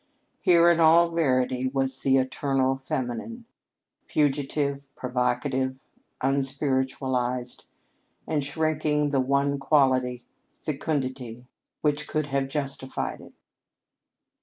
Here 0.39 0.67
in 0.71 0.79
all 0.79 1.11
verity 1.11 1.67
was 1.67 1.99
"the 1.99 2.17
eternal 2.17 2.75
feminine," 2.75 3.45
fugitive, 4.07 4.89
provocative, 4.95 5.77
unspiritualized, 6.21 7.65
and 8.27 8.43
shrinking 8.43 9.11
the 9.11 9.19
one 9.21 9.59
quality, 9.59 10.23
fecundity, 10.57 11.45
which 11.81 12.07
could 12.07 12.25
have 12.33 12.47
justified 12.49 13.21
it. 13.21 13.33